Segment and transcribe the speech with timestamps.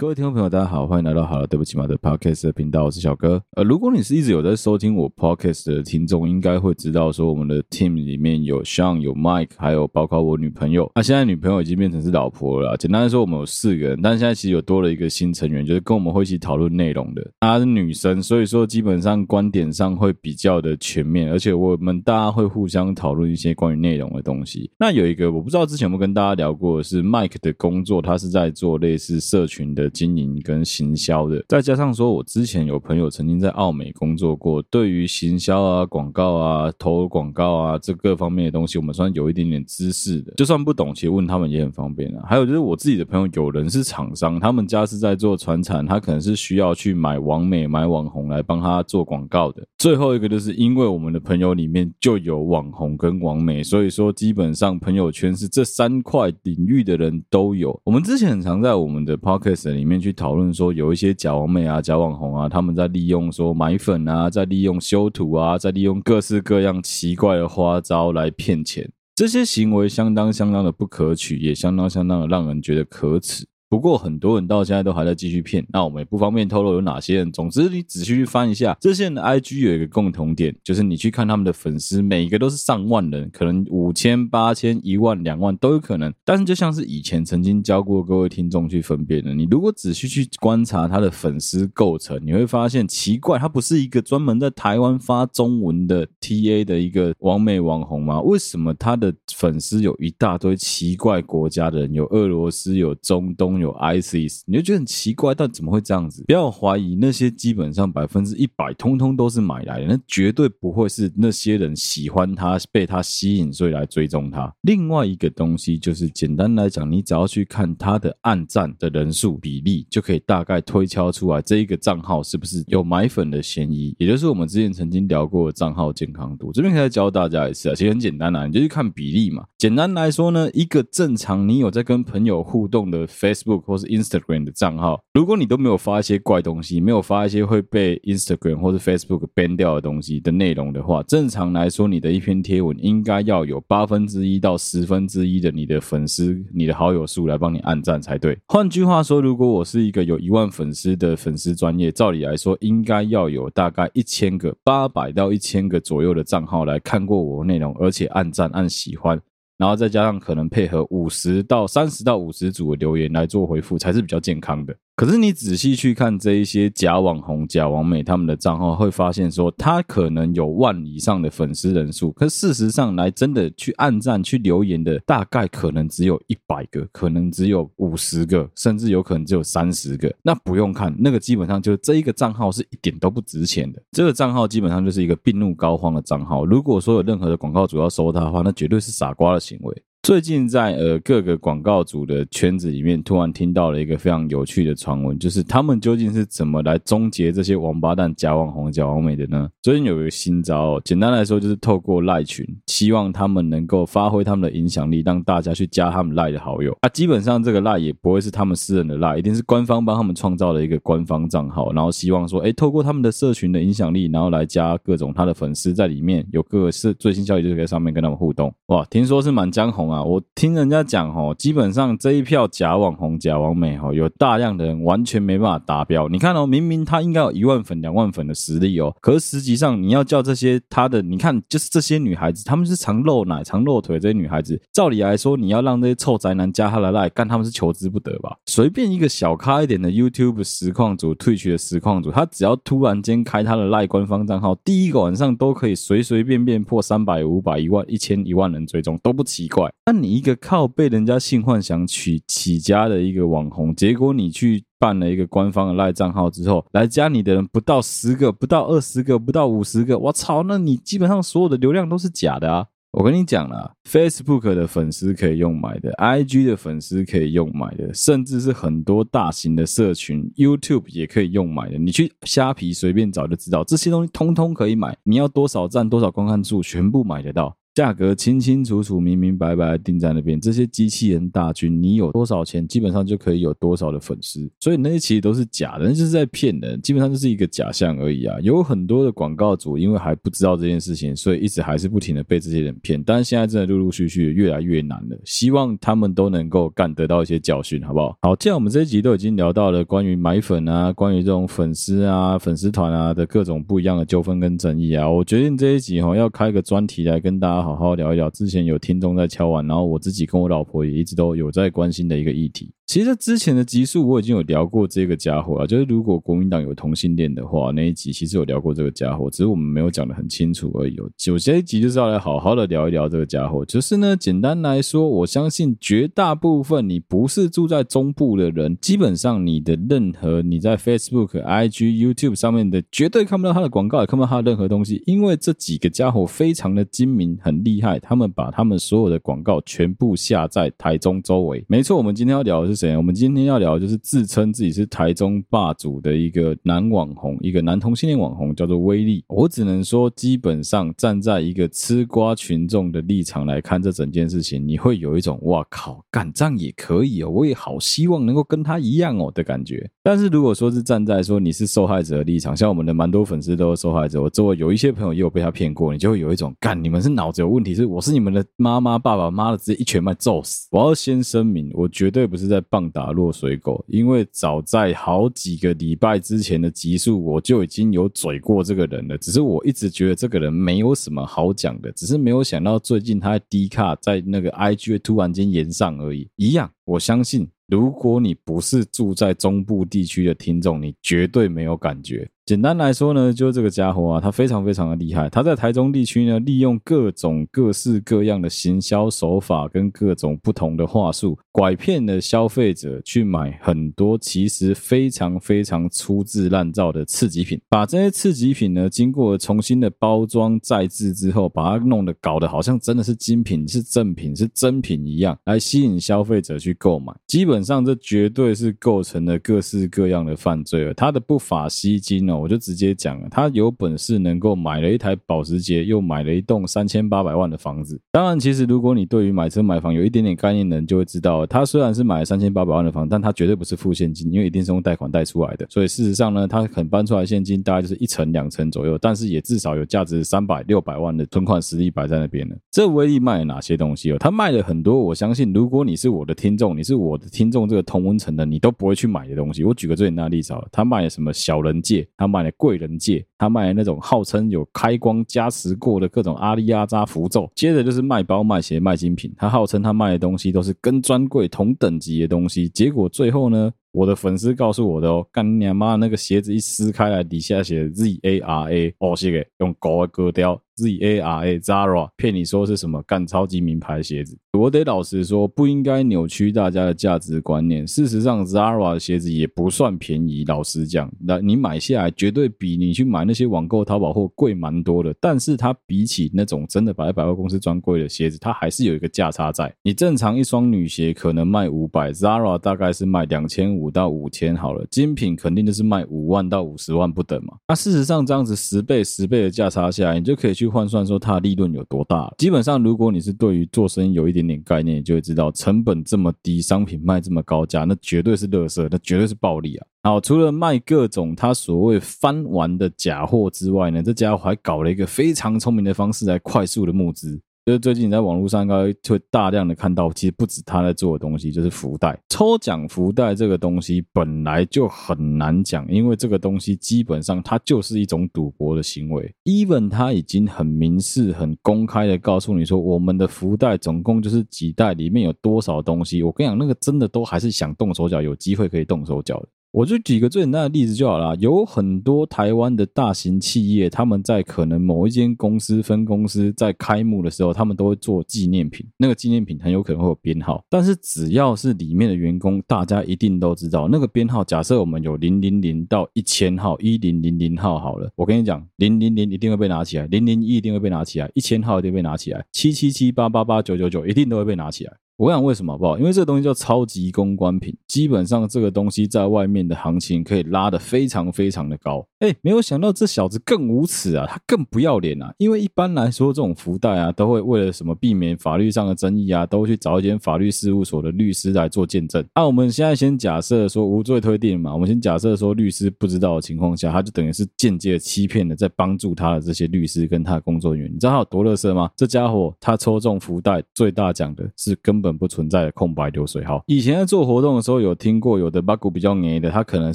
[0.00, 3.42] 各位听众朋友，大家好，欢迎来到好了，对不起嘛的 Podcast 的频道，我是小哥。
[3.56, 10.88] 呃，如果你是一直有在收听我 Podcast 的听众，应该会知道说，我们的 team 里面有 Sean、有 Mike，还有包括我女朋友。
[10.94, 12.76] 那、现在女朋友已经变成是老婆了。
[12.76, 17.32] 简单来说，我们有四个人，但现在其实有多了一个新成员，就是跟我们会一起讨论内容的。
[17.40, 24.70] 她是女生，所以说基本上观点上会比较的全面，而且我们大家会互相讨论一些关于内容的东西。
[24.78, 30.58] 那有一个我不知道之前有没有跟大家聊过是 Mike 的工作，他是在做类似社群的经营跟。
[30.68, 40.34] 行销的，再加上说，我之前有朋友曾经在奥美工作过，对于行销啊、广告啊、投广告啊这各方面的东西，我们算有一点点知识的。
[40.36, 42.22] 就算不懂，其实问他们也很方便啊。
[42.28, 49.66] 还有就是我自己的朋友，有人是厂商，他们家是在做传产，他可能是需要去买网美、买网红来帮他做广告的。
[49.78, 57.80] 最后一个就是因为我们的朋友里面就有网红跟网美，所以说基本上朋友圈是这三块领域的人都有。
[57.84, 60.52] 我们之前很常在我们的 podcast 里里面去讨论。
[60.52, 73.46] 说有一些假网美啊、假网红啊，他们在利用说买粉啊，在利用修图啊，在利用各式各样奇怪的花招来骗钱，这些行为相当相当的不可取，也相当相当的让人觉得可耻。
[73.68, 77.30] 不过很多人到现在都还在继续骗，那我们也不方便透露有哪些人。
[77.30, 86.10] 总之，你仔细去翻一下，这些人的 IG 有一个共同点，就是你去看他们的粉丝，每一个都是上万人，可能五千、八千、一万、两万都有可能。
[86.24, 98.18] 但是就像是以前曾经教过各位听众去分辨的，你如果仔细去观察他的粉丝构成，你会发现奇怪，他不是一个专门在台湾发中文的 TA 的一个网美网红吗？
[98.22, 103.57] 为什么他的粉丝有一大堆奇怪国家的人，有俄罗斯，有中东？
[103.60, 106.24] 有 ISIS，你就觉得很奇怪，但怎么会这样子？
[106.26, 114.52] 不要怀疑那些基本上百分之一百通通都是买来的，那绝对不会是那些人喜欢他，被他吸引，所以来追踪他。
[114.62, 126.52] 另外一个东西就是，简单来讲，你只要去看他的暗赞的人数比例，就可以大概推敲出来这一个账号是不是有买粉的嫌疑，也就是我们之前曾经聊过的账号健康度。
[126.52, 129.44] 这边可以教大家一次啊，其实很简单啊，你就去看比例嘛。
[129.56, 133.47] 简单来说呢，一个正常你有在跟朋友互动的 Facebook。
[133.56, 148.36] 或是 Instagram 的账号，如果你都没有发一些怪东西，没有发一些会被 Instagram 或者 Facebook ban 掉的东西的内容的话，正常来说，你的一篇贴文应该要有八分之一到十分之一的你的粉丝、你的好友数来帮你按赞才对。
[148.48, 159.20] 换句话说，如果我是一个有一万粉丝的粉丝专业，照理来说，应该要有大概一千个、八百到一千个左右的账号来看过我内容，而且按赞、按喜欢。
[159.58, 164.74] 然后再加上可能配合五十到三十到五十组的留言来做回复，才是比较健康的。
[164.98, 180.12] 可是你仔细去看这一些假网红、假网美他们的账号，会发现说他可能有万以上的粉丝人数，可事实上来真的去按赞、去留言的，大概可能只有一百个，可能只有五十个，甚至有可能只有三十个。
[180.20, 183.80] 那不用看，那个基本上就这一个账号是一点都不值钱的。
[183.92, 186.44] 这个账号基本上就是一个病入膏肓的账号。
[186.44, 189.82] 如果说有任何的广告主要收他的话，那绝对是傻瓜的行为。
[190.00, 199.48] 最近在呃各个广告主的圈子里面，突然听到了一个非常有趣的传闻，就是他们究竟是怎么来终结这些王八蛋、假网红、假网美的呢？
[199.60, 206.74] 最近有一个新招，简单来说就是透过赖群，希望他们能够发挥他们的影响力，让大家去加他们赖的好友。
[206.80, 218.50] 啊，基本上这个赖也不会是他们私人的赖，一定是官方帮他们创造的一个官方账号，然后希望说，哎，透过他们的社群的影响力，然后来加各种他的粉丝在里面，有各个是最新消息就可以在上面跟他们互动。
[218.68, 220.02] 哇，听说是满江红啊！
[220.02, 226.08] 我听人家讲吼，基本上这一票假网红、假网美吼，有大量的人完全没办法达标。
[226.08, 238.36] 你看哦，明明他应该有一万粉、两万粉的实力哦，可是实际上你要叫这些他的，你看就是这些女孩子，他们是常露奶、常露腿这些女孩子，照理来说，你要让这些臭宅男加他的赖，干他们是求之不得吧？
[238.46, 249.70] 随便一个小咖一点的 YouTube 实况主、Twitch 的实况主，他只要突然间开他的赖官方账号，第一个晚上都可以随随便便破三百、五百、一万、一千、一万人追踪都不奇怪。
[249.90, 260.42] 那你一个靠被人家性幻想起起家的一个网红，结果你去办了一个官方的赖账号之后，来加你的人不到十个，不到二十个，不到五十个，我操！
[260.42, 262.66] 那你基本上所有的流量都是假的啊！
[262.90, 271.78] 我跟你讲了，Facebook 的粉丝可以用买的，IG 的粉丝可以用买的，甚至是很多大型的社群，YouTube 也可以用买的。
[271.78, 274.94] 你去虾皮随便找就知道，这些东西通通可以买。
[275.04, 277.56] 你要多少赞、多少观看数，全部买得到。
[277.78, 280.40] 价格清清楚楚、明明白白定在那边。
[280.40, 284.50] 这些机器人大军，你有多少钱，基本上就可以有多少的粉丝。
[284.58, 288.36] 所以那些其实都是假的，那就是在骗人，基本上就是一个假象而已啊。
[288.42, 293.00] 有很多的广告主因为还不知道这件事情，所以一直还是不停的被这些人骗。
[293.00, 298.18] 但是现在真的陆陆续续越来越难了，希望他们都能够干得到一些教训，好不好？
[298.22, 308.30] 好，既然我们这一集都已经聊到了关于买粉啊，关于这种粉丝啊、粉丝团啊的各种不一样的纠纷跟争议啊，我决定这一集哈要开个专题来跟大家好好聊一聊。
[308.30, 312.72] 之前有听众在敲完，然后我自己跟我老婆也一直都有在关心的一个议题。
[312.88, 320.94] 其实之前的集数我已经有聊过这个家伙啊，就是如果国民党有同性恋的话，那一集其实有聊过这个家伙，只是我们没有讲得很清楚而已。
[321.26, 323.62] 有这一集就是要来好好的聊一聊这个家伙。
[323.62, 341.62] 就是呢，简单来说，我相信绝大部分你不是住在中部的人，基本上你的任何你在 Facebook、IG、YouTube 上面的，绝对看不到他的广告，也看不到他的任何东西，因为这几个家伙非常的精明，很厉害，他们把他们所有的广告全部下在台中周围。
[341.68, 342.77] 没错，我们今天要聊的是。
[342.78, 342.96] 谁？
[342.96, 349.24] 我们今天要聊的就是自称自己是台中霸主的一个男网红，一个男同性恋网红，叫做威力。
[349.26, 359.90] 我只能说，基本上站在一个吃瓜群众的立场来看这整件事情，你会有一种“哇靠，干仗也可以哦，我也好希望能够跟他一样哦”的感觉。
[360.04, 370.68] 但是如果说是站在说你是受害者的立场，像我们的蛮多粉丝都是受害者，我周围有一些朋友也有被他骗过，你就会有一种“干你们是脑子有问题，是我是你们的妈妈爸爸妈的，直接一拳把揍死”。
[370.72, 372.62] 我要先声明，我绝对不是在。
[372.70, 379.16] 棒打落水狗，因为早在好几个礼拜之前的集数，我就已经有嘴过这个人了。
[379.18, 386.28] 只是我一直觉得这个人没有什么好讲的，只是没有想到最近他的 D 卡在那个 IG 突然间延上而已。
[386.36, 392.28] 一样，我相信如果你不是住在中部地区的听众，你绝对没有感觉。
[392.48, 395.28] 简单来说呢，就是这个家伙啊，他非常非常的厉害。
[395.28, 407.60] 他在台中地区呢，利用各种各式各样的行销手法跟各种不同的话术，拐骗了消费者去买很多其实非常非常粗制滥造的次级品。
[407.68, 417.14] 把这些次级品呢，经过重新的包装再制之后，把它弄得搞得好像真的是精品、是正品、是真品一样，来吸引消费者去购买。
[417.26, 420.94] 基本上，这绝对是构成了各式各样的犯罪了。
[420.94, 422.37] 他的不法吸金哦。
[422.38, 428.00] 我就直接讲了，他有本事能够买了一台保时捷，又买了一栋三千八百万的房子。
[428.10, 435.66] 当然，其实如果你对于买车买房有一点点概念的人，就会知道，他虽然是买了三千八百万的房，但他绝对不是付现金，因为一定是用贷款贷出来的。
[435.68, 442.56] 所以事实上呢，他肯搬出来现金大概就是一成两成左右，但是也至少有价值三百六百万的存款实力摆在那边了。
[442.70, 444.16] 这威力卖了哪些东西哦？
[444.20, 449.64] 他卖了很多，我相信如果你是我的听众，你是我的听众，这个同温层的，你都不会去买的东西。
[449.64, 452.06] 我举个最简单的例子啊，他卖了什么小人戒？
[452.16, 470.60] 他卖了贵人戒，他卖的那种号称有开光加持过的各种阿里阿扎符咒，接着就是卖包卖鞋卖精品，他号称他卖的东西都是跟专柜同等级的东西，结果最后呢，我的粉丝告诉我的哦，干你妈那个鞋子一撕开来，底下写 Z A R A，哦，写给用狗的割掉。
[470.76, 477.84] Z A R A Zara 骗你说是什么干超级名牌鞋子，我得老实说，不应该扭曲大家的价值观念。
[477.84, 485.12] 事实上，Zara 的鞋子也不算便宜，老实讲，那你买下来绝对比你去买那些网购淘宝货贵蛮多的。
[485.20, 489.74] 但是它比起那种真的摆在百货公司专柜的鞋子，它还是有一个价差在。
[489.82, 497.54] 你正常一双女鞋可能卖五百，Zara 大概是卖两千五到五千好了，精品肯定就是卖五万到五十万不等嘛。
[497.68, 500.68] 那事实上这样子十倍十倍的价差下来，你就可以去。
[500.68, 502.32] 换算说它的利润有多大？
[502.36, 509.86] 基本上，如果你是对于做生意有一点点概念，你就会知道成本这么低，商品卖这么高价，那绝对是乐色，那绝对是暴利啊！
[510.02, 517.40] 好，除了卖各种他所谓翻完的假货之外呢，这家伙还搞了一个非常聪明的方式来快速的募资。
[517.68, 522.88] 就是最近你在网络上应该会大量的看到，其实不止他在做的东西，就是福袋抽奖。
[522.88, 529.30] 福袋这个东西本来就很难讲，因为这个东西基本上它就是一种赌博的行为。
[529.44, 536.22] Even 他已经很明示、很公开的告诉你说，我们的福袋总共就是几袋，里面有多少东西。
[536.22, 539.48] 我跟你讲，那个真的都还是想动手脚，有机会可以动手脚的。
[539.70, 554.42] 我就举个最简单的例子就好了，有很多台湾的大型企业，他们在可能某一间公司分公司在开幕的时候，他们都会做纪念品，那个纪念品很有可能会有编号，但是只要是里面的员工，大家一定都知道那个编号。
[554.42, 564.92] 假设我们有零零零到一千号，一零零零号好了，我跟你讲，零零零一定会被拿起来，零零一一定会被拿起来，一千号一定被拿起来，七七七八八八九九九一定都会被拿起来。
[565.18, 565.98] 我想为什么好不好？
[565.98, 572.06] 因为这个东西叫超级公关品，基本上这个东西在外面的行情可以拉得非常非常的高。
[572.20, 575.32] 哎，没有想到这小子更无耻啊，他更不要脸啊！
[575.38, 582.24] 因为一般来说，这种福袋啊，都会为了什么避免法律上的争议啊，都会去找一间法律事务所的律师来做见证。
[582.34, 590.92] 那、啊、我们现在先假设说无罪推定嘛，我们先假设说律师不知道的情况下，他就等于是间接欺骗的，在帮助他的这些律师跟他的工作人员。
[590.92, 591.88] 你知道他有多乐色吗？
[591.94, 596.64] 这家伙他抽中福袋最大奖的是根本不存在的空白流水号。
[596.66, 599.94] 以前在做活动的时候有听过，有的八股比较黏的，他可能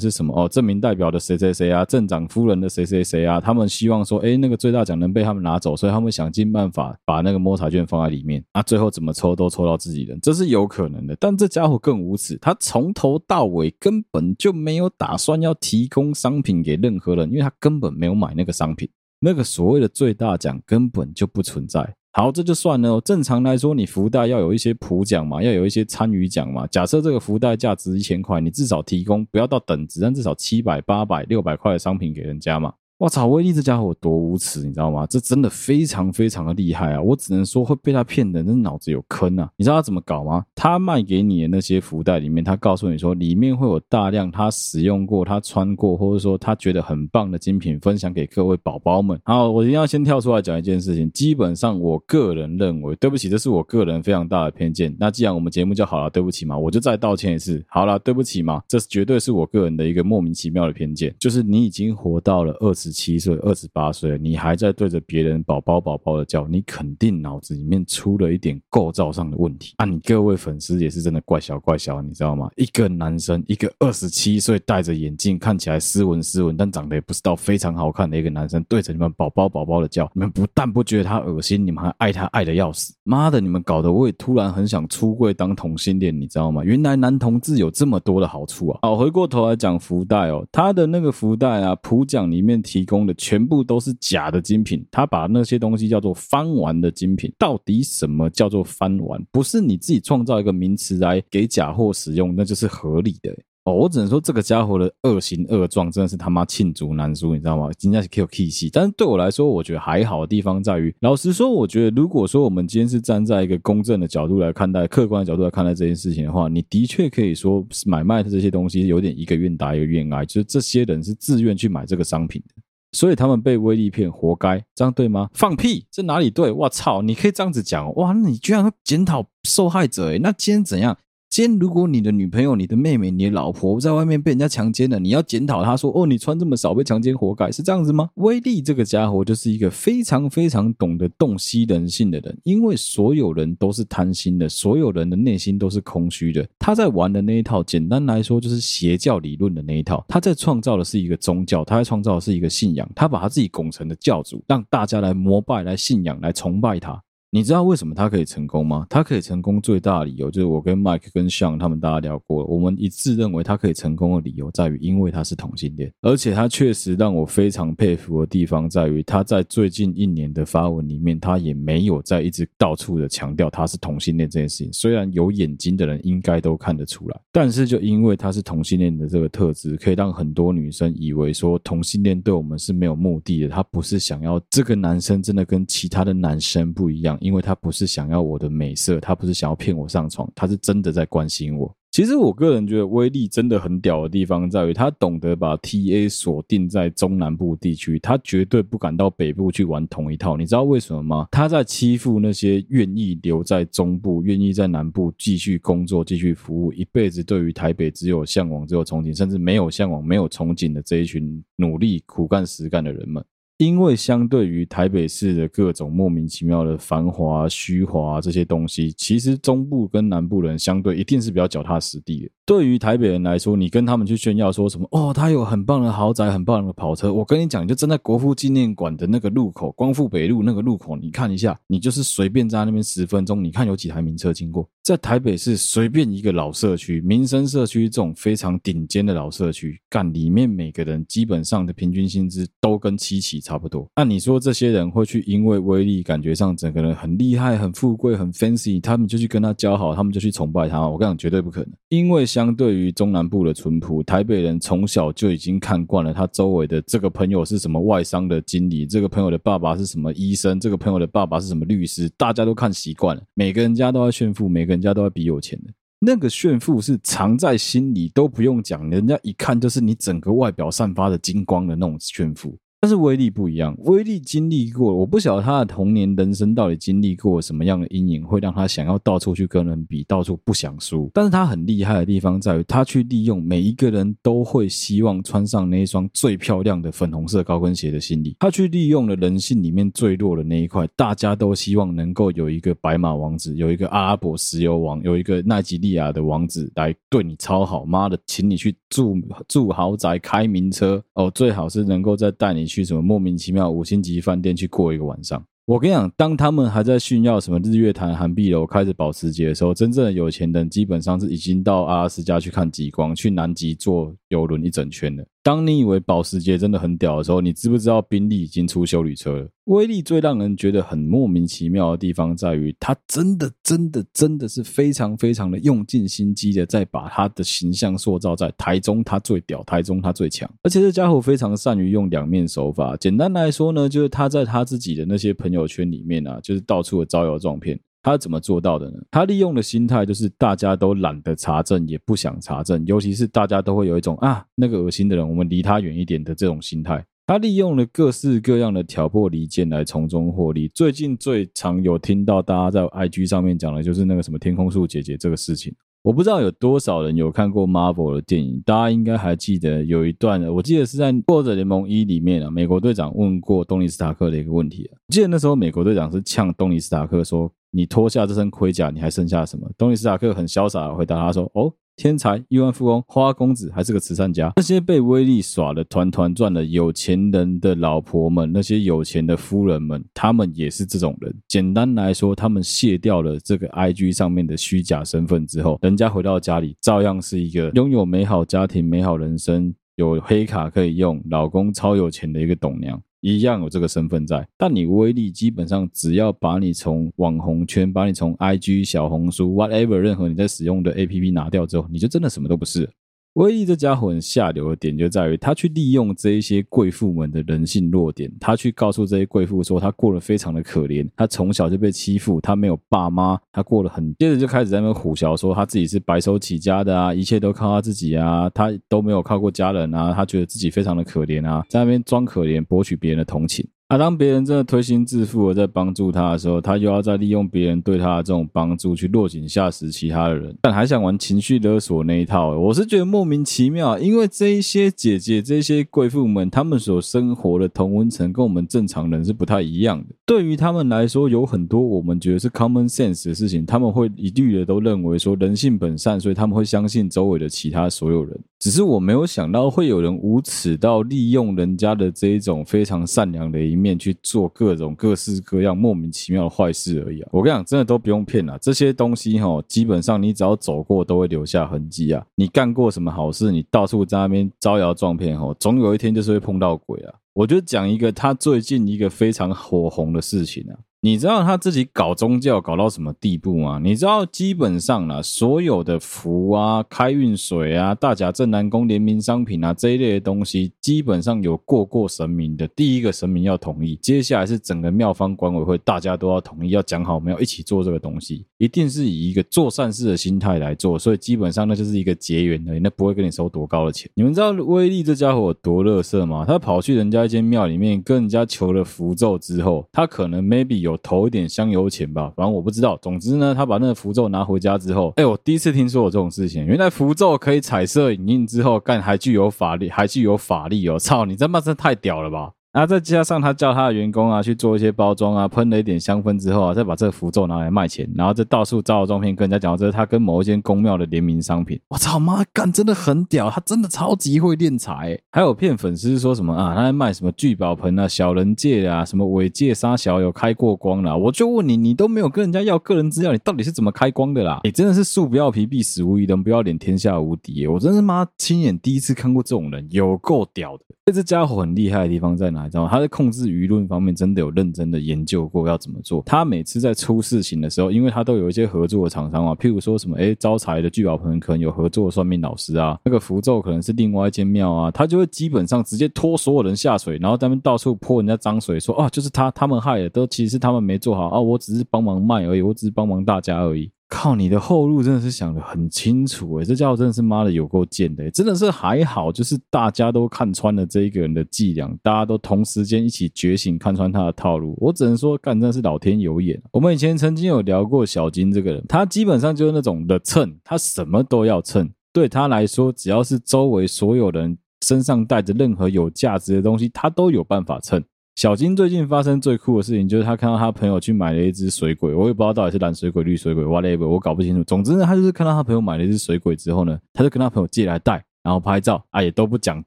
[0.00, 11.16] 是什么哦，证明代表的谁谁谁啊，镇长夫人的谁谁谁啊，他们希望说，哎，那个最大奖能被他们拿走，所以他们想尽办法把那个摸彩券放在里面啊，最后怎么抽都抽到自己人，这是有可能的。
[11.20, 18.88] 但这家伙更无耻，他从头到尾根本就没有打算要提供商品给任何人，因为他根本没有买那个商品，
[19.20, 21.94] 那个所谓的最大奖根本就不存在。
[22.16, 23.00] 好，这就算了。
[23.00, 26.64] 正常来说，你福袋要有一些普奖嘛，要有一些参与奖嘛。
[26.68, 32.72] 假设这个福袋价值一千块，你至少提供不要到等值，但至少七百、八百、六百块的商品给人家嘛。
[33.04, 35.06] 我操，威力这家伙多无耻，你知道吗？
[35.06, 37.02] 这真的非常非常的厉害啊！
[37.02, 39.46] 我只能说会被他骗的人脑子有坑啊！
[39.58, 40.42] 你知道他怎么搞吗？
[40.54, 49.20] 他卖给你的那些福袋里面，他告诉你说里面会有大量他使用过、他穿过，或者说他觉得很棒的精品分享给各位宝宝们。
[49.24, 51.12] 好，我一定要先跳出来讲一件事情。
[51.12, 54.96] 基本上，我个人认为，对不起，这是我个人非常大的偏见。
[54.98, 57.62] 那既然我们节目就好了，对不起嘛，我就再道歉一次。
[57.68, 69.84] 好了，对不起嘛，这绝对是我个人的一个莫名其妙的偏见，就是你已经活到了二十七岁、二十八岁，你还在对着别人宝宝宝宝的叫，你肯定脑子里面出了一点构造上的问题啊！
[69.84, 72.48] 你各位粉丝也是真的怪小怪小，你知道吗？
[72.56, 82.94] 一个男生，一个二十七岁戴着眼镜，看起来斯文斯文，但长得也不知道非常好看的一个男生，对着你们宝宝宝宝的叫，你们不但不觉得他恶心，你们还爱他爱得要死。
[83.02, 86.62] 妈的，你们搞得我也突然很想出柜当同性恋，你知道吗？
[86.64, 88.78] 原来男同志有这么多的好处啊！
[88.82, 93.14] 好，回过头来讲福袋哦，他的那个福袋啊，普奖里面提供的。
[93.14, 97.32] 全部都是假的精品，他把那些东西叫做翻玩的精品。
[97.38, 99.24] 到底什么叫做翻玩？
[99.30, 103.32] 不是你自己创造一个名词来给假货使用，那就是合理的。
[103.64, 107.70] 哦，我只能说这个家伙的恶行恶状真的是他妈罄竹难书，你知道吗？
[107.78, 122.53] 今天是 Q K 系，但是对我来说，我觉得还好的地方在于，老实说，我觉得如果说我们今天是站在一个公正的角度来看待，客观的角度来看待这件事情的话，你的确可以说买卖的这些东西有点一个愿打一个愿挨，就是这些人是自愿去买这个商品的。
[122.94, 125.28] 所以他们被威力骗，活该，这样对吗？
[125.34, 126.50] 放屁，这哪里对？
[126.50, 130.96] 我操，你可以这样子讲，哇，那你居然会检讨受害者，诶，那今天怎样？
[131.34, 138.08] 今天如果你的女朋友、你的妹妹、你的老婆在外面被人家强奸了，你要检讨她说：“哦，你穿这么少被强奸，活该。”是这样子吗？
[138.14, 146.46] 威力这个家伙就是一个非常非常懂得洞悉人性的人，因为所有人都是贪心的，所有人的内心都是空虚的。
[146.56, 150.04] 他在玩的那一套，简单来说就是邪教理论的那一套。
[150.06, 157.02] 他在创造的是一个宗教，他在创造的是一个信仰，他把他自己拱成了教主，让大家来膜拜、来信仰、来崇拜他。
[157.34, 158.86] 你知道为什么他可以成功吗？
[158.88, 174.72] 他可以成功最大的理由就是我跟 Mike 跟 Sean 他们大家聊过了，我们一致认为他可以成功的理由在于，因为他是同性恋，而且他确实让我非常佩服的地方在于，他在最近一年的发文里面，他也没有在一直到处的强调他是同性恋这件事情。
[174.72, 187.18] 虽然有眼睛的人应该都看得出来，但是就因为他是同性恋的这个特质，可以让很多女生以为说同性恋对我们是没有目的的，他不是想要这个男生真的跟其他的男生不一样。
[187.24, 191.74] 因为他不是想要我的美色，他不是想要骗我上床，他是真的在关心我。
[191.90, 200.36] 其实我个人觉得威力真的很屌的地方在于，他懂得把 TA 锁定在中南部地区，他绝对不敢到北部去玩同一套。
[200.36, 201.26] 你知道为什么吗？
[201.30, 213.24] 他在欺负那些愿意留在中部、愿意在南部继续工作、继续服务，一辈子对于台北只有向往、只有憧憬，甚至没有向往、没有憧憬的这一群努力苦干实干的人们。
[213.58, 222.30] 因为相对于台北市的各种莫名其妙的繁华、虚华这些东西，其实中部跟南部人相对一定是比较脚踏实地的。
[222.46, 234.68] 对于台北人来说，你跟他们去炫耀说什么哦，他有很棒的豪宅、很棒的跑车，我跟你讲，就站在国父纪念馆的那个路口，光复北路那个路口，你看一下，你就是随便在那边十分钟，你看有几台名车经过。
[234.82, 243.88] 在台北市随便一个老社区、民生社区这种非常顶尖的老社区，干里面每个人基本上的平均薪资都跟七期差不多。
[243.96, 250.86] 那你说这些人会去因为威力感觉上整个人很厉害、很富贵、很 fancy，他们就去跟他交好，他们就去崇拜他？
[250.86, 251.70] 我跟你讲，绝对不可能。
[251.88, 264.74] 因为相对于中南部的淳朴，台北人从小就已经看惯了他周围的这个朋友是什么外商的经理，这个朋友的爸爸是什么医生，这个朋友的爸爸是什么律师，大家都看习惯了，每个人家都要炫富，每个。
[264.74, 272.58] 人家都要比有钱的，那个炫富是藏在心里都不用讲，人家一看就是你整个外表散发的金光的那种炫富。
[272.84, 281.10] 但是威力不一样，威力经历过，我不晓得他的童年人生到底经历过什么样的阴影，会让他想要到处去跟人比，到处不想输。
[281.14, 299.16] 但是他很厉害的地方在于，他去利用每一个人都会希望穿上那一双最漂亮的粉红色高跟鞋的心理，他去利用了人性里面最弱的那一块，大家都希望能够有一个白马王子，有一个阿拉伯石油王，有一个奈及利亚的王子来对你超好，妈的，请你去住
[299.48, 302.73] 住豪宅，开名车，哦，最好是能够再带你去。
[302.74, 305.40] 去什么莫名其妙五星级饭店去过一个晚上？
[305.66, 315.24] 我跟你讲，当他们还在炫耀什么日月潭、涵碧楼开着保时捷的时候，真正的有钱人基本上是已经到阿拉斯加去看极光，去南极坐游轮一整圈了。
[315.44, 319.48] 当你以为保时捷真的很屌的时候，你知不知道宾利已经出修旅车了？
[319.64, 330.50] 威力最让人觉得很莫名其妙的地方在于，他真的、真的、真的是非常非常的用尽心机的在把他的形象塑造在台中，他最屌，台中他最强。
[330.62, 332.96] 而且这家伙非常善于用两面手法。
[332.96, 337.78] 简单来说呢，就是他在他自己的那些朋友圈里面啊，就是到处的招摇撞骗。
[338.04, 338.98] 他怎么做到的呢？
[339.10, 347.02] 他利用的心态就是大家都懒得查证，也不想查证，尤其是大家都会有一种啊，那个恶心的人，我们离他远一点的这种心态。
[347.26, 350.68] 他利用了各式各样的挑拨离间来从中获利。
[350.68, 355.74] 最近最常有听到大家在 IG 上面讲的就是那个什么天空树姐姐这个事情。
[356.02, 365.00] 我不知道有多少人有看过 Marvel 的电影，大家应该还记得有一段，我记得是在《复仇者联盟一》里面啊，美国队长问过东尼斯塔克的一个问题啊。
[365.08, 374.52] 记得那时候美国队长是呛东尼斯塔克说：“你脱下这身盔甲，你还剩下什么？”东尼斯塔克很潇洒的回答他说：“哦。”天才、亿万富翁、花花公子，还是个慈善家。
[374.56, 381.32] 那些被威力耍得团团转的有钱人的老婆们，那些有钱的夫人们，他们也是这种人。
[381.46, 393.00] 简单来说，他们卸掉了这个 IG 上面的虚假身份之后，人家回到家里，照样是一个拥有美好家庭、美好人生、有黑卡可以用、老公超有钱的一个董娘。
[393.24, 402.86] 一样有这个身份在，但你威力基本上只要把你从网红圈，把你从 IG、小红书、whatever 任何你在使用的 APP 拿掉之后，你就真的什么都不是。
[403.34, 423.66] 威力这家伙很下流的点就在于，他去利用这一些贵妇们的人性弱点，他去告诉这些贵妇说，他过得非常的可怜，他从小就被欺负，他没有爸妈，他过得很，接 着就开始在那边虎啸说他自己是白手起家的啊，一切都靠他自己啊，他都没有靠过家人啊，他觉得自己非常的可怜啊，在那边装可怜，博取别人的同情。
[423.88, 433.98] 啊，当别人真的推心置腹的在帮助他的时候，他又要再利用别人对他的这种帮助去落井下石其他的人，但还想玩情绪勒索那一套，我是觉得莫名其妙。
[433.98, 440.14] 因为这一些姐姐、这些贵妇们，她们所生活的同温层跟我们正常人是不太一样的。
[440.24, 448.40] 对于他们来说，有很多我们觉得是 common sense 的事情，他们会一律的都认为说人性本善，所以他们会相信周围的其他所有人。
[448.58, 457.28] 只是我没有想到会有人无耻到利用人家的这一种非常善良的面去做各种各式各样莫名其妙的坏事而已啊！
[457.32, 462.24] 我跟你讲，真的都不用骗了，这些东西哈，基本上你只要走过都会留下痕迹啊！
[462.34, 467.14] 你干过什么好事，你到处在那边招摇撞骗哈，总有一天就是会碰到鬼啊！
[467.32, 470.78] 我就讲一个他最近一个非常火红的事情啊。
[471.04, 473.78] 你知道他自己搞宗教搞到什么地步吗？
[473.78, 494.10] 你知道基本上呢，所有的符啊、开运水啊、大甲镇南宫联名商品啊这一类的东西，基本上有过过神明的，第一个神明要同意，接下来是整个庙方管委会，大家都要同意，要讲好，我们要一起做这个东西，一定是以一个做善事的心态来做，所以基本上那就是一个结缘而已，那不会跟你收多高的钱。
[494.14, 496.46] 你们知道威力这家伙有多乐色吗？
[496.48, 500.93] 他跑去人家一间庙里面跟人家求了符咒之后，他可能 maybe 有。
[501.02, 502.96] 投一点香油钱吧，反正我不知道。
[503.02, 506.64] 总之呢，他把那个符咒拿回家之后，哎，我第一次听说有这种事情。
[506.64, 510.98] 原来符咒可以彩色影印之后，干还具有法力，还具有法力哦！
[510.98, 512.52] 操，你这妈真太屌了吧！
[512.74, 521.80] 啊再加上他叫他的员工啊去做一些包装啊，喷了一点香氛之后啊，再把这个符咒拿来卖钱，然后再到处招摇撞骗，跟人家讲这是他跟某一间宫庙的联名商品。
[521.86, 525.16] 我操妈干，真的很屌，他真的超级会敛财。
[525.30, 531.16] 还有骗粉丝说什么啊，他在卖什么聚宝盆啊、小人戒啊、什么尾戒杀小友开过光了。
[531.16, 534.58] 我就问你，你都没有跟人家要个人资料，你到底是怎么开光的啦？
[534.64, 537.64] 你真的是树不要皮，必死无疑人，不要脸天下无敌。
[537.68, 540.82] 我真是妈亲眼第一次看过这种人，有够屌的。
[541.12, 542.63] 这家伙很厉害的地方在哪？
[542.64, 542.88] 你知道吗？
[542.90, 546.22] 他在控制舆论方面真的有认真的研究过要怎么做。
[546.26, 563.90] 他每次在出事情的时候，因为他都有一些合作的厂商啊，譬如说什么，哎，招财的聚宝盆可能有合作算命老师啊，那个符咒可能是另外一间庙啊，他就会基本上直接拖所有人下水，然后他们到处泼人家脏水，说啊，就是他他们害的，都其实是他们没做好啊，我只是帮忙卖而已，我只是帮忙大家而已。
[564.14, 574.78] 靠，你的后路真的是想得很清楚诶，这家伙真的是妈的有够贱的，真的是还好，就是大家都看穿了这一个人的伎俩，大家都同时间一起觉醒，看穿他的套路。
[574.80, 576.62] 我只能说，干真的是老天有眼。
[576.70, 581.90] 我们以前曾经有聊过小金这个人，他基本上就是那种的蹭，他什么都要蹭。
[582.12, 588.00] 对他来说，只要是周围所有人身上带着任何有价值的东西，他都有办法蹭。
[588.34, 594.64] 小金最近发生最酷的事情，就是他看到他朋友去买了一只水鬼，我也不知道到底是蓝水鬼、绿水鬼，whatever，我搞不清楚。
[594.64, 599.80] 总之呢，他就是看到他朋友买了一只水鬼之后呢，他就跟他朋友借来戴，然后拍照啊，也都不讲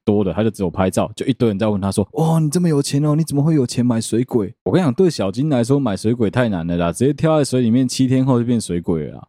[0.06, 9.28] 多的，他就只有拍照，就一堆人在问他说：“哇，你这么有钱哦，你怎么会有钱买水鬼？”我跟你讲，对小金来说买水鬼太难了啦，直接跳在水里面，七天后就变水鬼了。